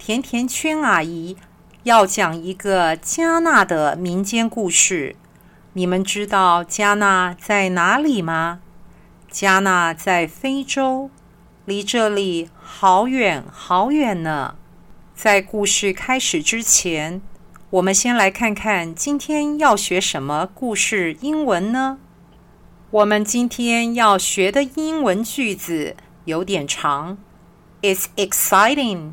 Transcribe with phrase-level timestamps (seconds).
[0.00, 1.36] 甜甜圈阿姨
[1.82, 5.14] 要讲一个加纳的民间故事。
[5.74, 8.60] 你们知道加纳在哪里吗？
[9.30, 11.10] 加纳在非洲，
[11.66, 14.56] 离这里好远好远呢。
[15.14, 17.20] 在故事开始之前，
[17.68, 21.98] 我们先来看看今天要学什么故事英文呢？
[22.90, 27.18] 我们今天要学的英文句子有点长。
[27.82, 29.12] It's exciting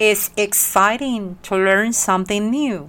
[0.00, 2.88] ：“It's exciting to learn something new。”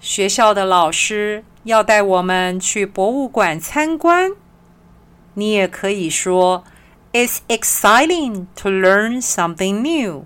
[0.00, 4.30] 学校的老师要带我们去博物馆参观，
[5.34, 6.64] 你也可以说
[7.12, 10.24] ：“It's exciting to learn something new。”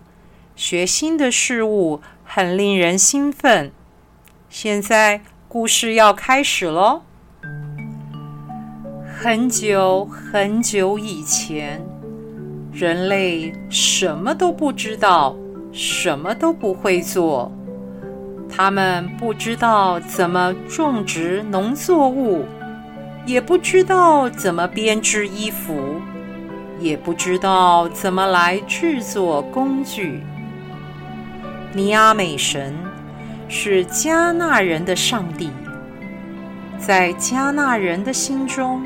[0.54, 3.72] 学新的事物很令人兴奋。
[4.48, 7.02] 现在故事要开始喽。
[9.18, 11.84] 很久很久以前，
[12.72, 15.36] 人类什么都不知道，
[15.74, 17.52] 什么都不会做。
[18.48, 22.46] 他们不知道怎么种植农作物，
[23.26, 26.00] 也不知道怎么编织衣服，
[26.80, 30.22] 也不知道怎么来制作工具。
[31.74, 32.72] 尼阿美神。
[33.46, 35.50] 是加纳人的上帝，
[36.78, 38.82] 在加纳人的心中，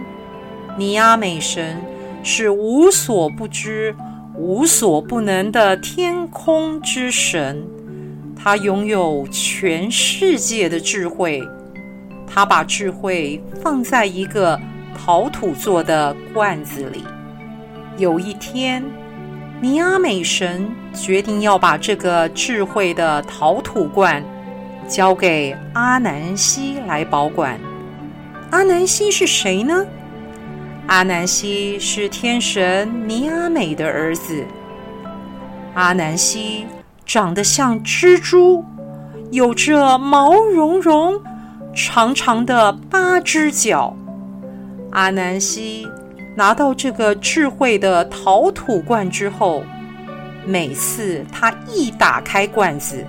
[0.77, 1.81] 尼阿美神
[2.25, 3.95] 是无所不知、
[4.39, 7.67] 无所不能的天空之神。
[8.37, 11.43] 他拥有全世界的智慧，
[12.27, 14.59] 他把智慧放在一个
[14.97, 17.03] 陶土做的罐子里。
[17.97, 18.83] 有一天，
[19.61, 24.25] 尼阿美神决定要把这个智慧的陶土罐。
[24.87, 27.61] 交给阿南西来保管。
[28.51, 29.85] 阿南西是谁呢？
[30.89, 34.43] 阿南西是天神尼阿美的儿子。
[35.75, 36.65] 阿南西
[37.05, 38.65] 长得像蜘蛛，
[39.31, 41.21] 有着毛茸茸、
[41.75, 43.95] 长长的八只脚。
[44.93, 45.87] 阿南西
[46.35, 49.63] 拿到这个智慧的陶土罐之后，
[50.47, 53.05] 每次他一打开罐子，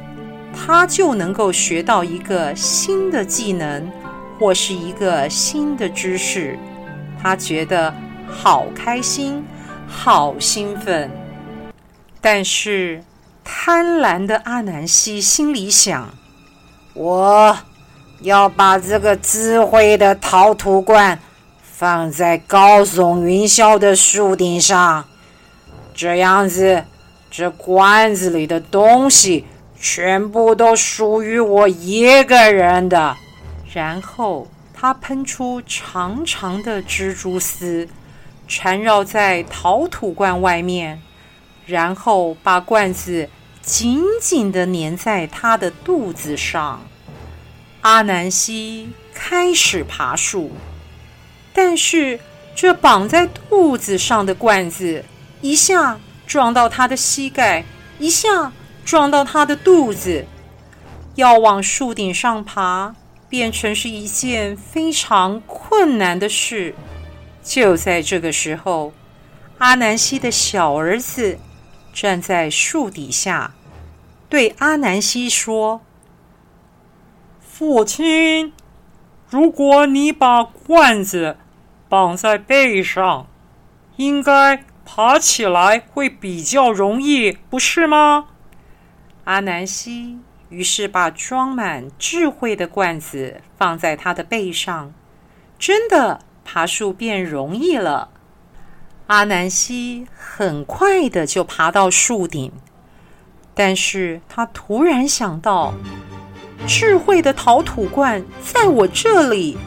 [0.53, 3.89] 他就能够学到一个新的技能，
[4.37, 6.59] 或是一个新的知识。
[7.21, 7.93] 他觉得
[8.27, 9.45] 好开心，
[9.87, 11.11] 好兴奋。
[12.21, 13.03] 但是
[13.43, 16.09] 贪婪的阿南西心里想：
[16.93, 17.57] 我
[18.21, 21.19] 要把这个智慧的陶土罐
[21.61, 25.05] 放在高耸云霄的树顶上，
[25.93, 26.83] 这样子，
[27.31, 29.45] 这罐子里的东西。
[29.81, 33.15] 全部都属于我一个人的。
[33.73, 34.45] 然后
[34.79, 37.89] 他喷出长长的蜘蛛丝，
[38.47, 41.01] 缠绕在陶土罐外面，
[41.65, 43.27] 然后把罐子
[43.61, 46.81] 紧紧地粘在他的肚子上。
[47.81, 50.51] 阿南西开始爬树，
[51.51, 52.17] 但是
[52.55, 55.03] 这绑在肚子上的罐子
[55.41, 57.65] 一下撞到他的膝盖，
[57.99, 58.53] 一下。
[58.85, 60.25] 撞到他的肚子，
[61.13, 62.95] 要往树顶上爬，
[63.29, 66.73] 变成是一件非常困难的事。
[67.43, 68.91] 就在这个时候，
[69.59, 71.37] 阿南西的小儿子
[71.93, 73.53] 站在树底下，
[74.27, 75.81] 对阿南西说
[77.39, 78.53] ：“父亲，
[79.29, 81.37] 如果你把罐子
[81.87, 83.27] 绑在背上，
[83.97, 88.27] 应该爬起来会比较容易，不是吗？”
[89.25, 94.93] 阿南西于是把装满智慧的罐子放在他的背上，
[95.57, 98.09] 真的爬树变容易了。
[99.07, 102.51] 阿南西很快的就爬到树顶，
[103.53, 105.73] 但是他突然想到，
[106.67, 109.57] 智慧的陶土罐在我这里，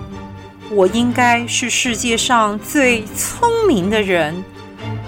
[0.71, 4.45] 我应该是世界上最聪明的人。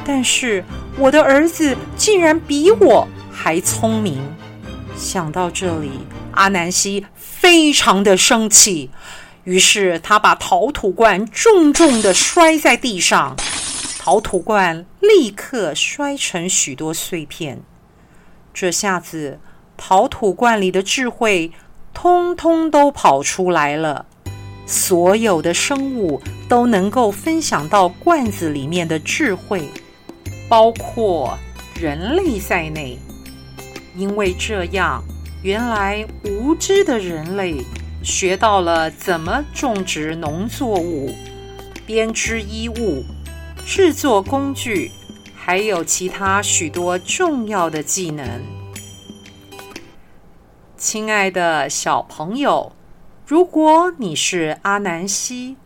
[0.04, 0.62] 但是
[0.98, 4.20] 我的儿子竟然比我还聪明。
[4.96, 5.90] 想到这里，
[6.32, 8.90] 阿南希非常的生气，
[9.44, 13.36] 于是他把陶土罐重重的摔在地上，
[13.98, 17.60] 陶土罐立刻摔成许多碎片。
[18.52, 19.40] 这下子，
[19.76, 21.52] 陶土罐里的智慧
[21.92, 24.06] 通通都跑出来了。
[24.66, 29.68] 所有的生物都能够分享到罐子里面的智慧。
[30.48, 31.36] 包括
[31.74, 32.98] 人类在内，
[33.96, 35.02] 因为这样，
[35.42, 37.64] 原来无知的人类
[38.02, 41.14] 学到了怎么种植农作物、
[41.86, 43.04] 编织衣物、
[43.64, 44.90] 制作工具，
[45.34, 48.42] 还有其他许多重要的技能。
[50.76, 52.72] 亲爱的小朋友，
[53.26, 55.56] 如果你是阿南希。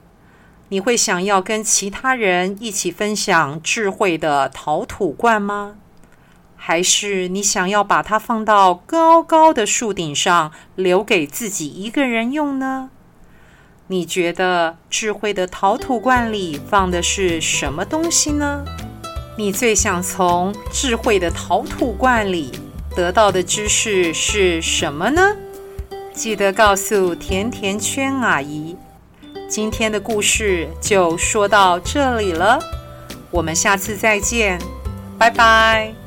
[0.70, 5.76] 你会想要跟其他人一起分享智慧的陶土罐吗？
[6.60, 12.90] 还是你想要把它放到高高的树顶上，留给自己一个人用呢？
[13.86, 18.62] 你觉得智慧的陶土罐里放的是什么东西呢？
[19.38, 22.50] 你最想从智慧的陶土罐里
[22.94, 25.34] 得到的知识是什么呢？
[26.12, 28.76] 记得告诉甜甜圈阿姨。
[29.48, 32.58] 今天的故事就说到这里了，
[33.30, 34.60] 我们下次再见，
[35.16, 35.97] 拜拜。